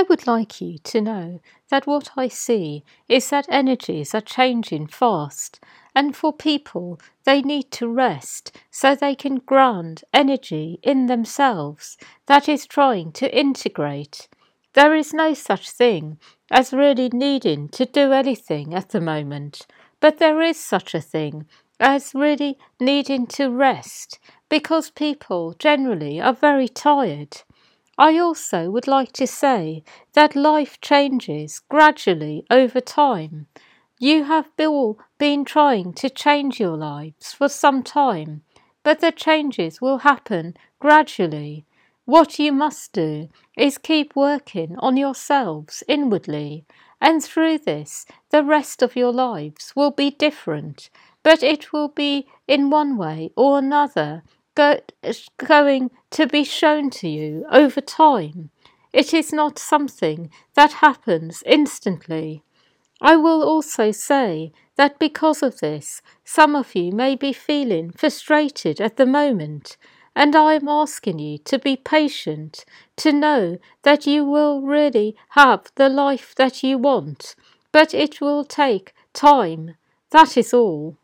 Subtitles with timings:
[0.00, 4.86] I would like you to know that what I see is that energies are changing
[4.86, 5.60] fast,
[5.94, 12.48] and for people, they need to rest so they can ground energy in themselves that
[12.48, 14.26] is trying to integrate.
[14.72, 16.18] There is no such thing
[16.50, 19.66] as really needing to do anything at the moment,
[20.00, 21.44] but there is such a thing
[21.78, 27.42] as really needing to rest because people generally are very tired.
[28.00, 33.46] I also would like to say that life changes gradually over time.
[33.98, 38.40] You have all been trying to change your lives for some time,
[38.82, 41.66] but the changes will happen gradually.
[42.06, 46.64] What you must do is keep working on yourselves inwardly,
[47.02, 50.88] and through this, the rest of your lives will be different,
[51.22, 54.22] but it will be in one way or another
[54.60, 58.50] go- going to be shown to you over time.
[58.92, 62.42] It is not something that happens instantly.
[63.00, 68.80] I will also say that because of this, some of you may be feeling frustrated
[68.80, 69.78] at the moment,
[70.14, 72.64] and I am asking you to be patient,
[72.96, 77.34] to know that you will really have the life that you want,
[77.72, 79.76] but it will take time.
[80.10, 80.99] That is all.